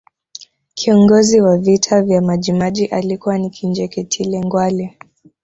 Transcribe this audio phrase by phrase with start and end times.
[0.73, 4.97] kiongozi wa vita vya majimaji alikuwa ni Kinjekitile ngwale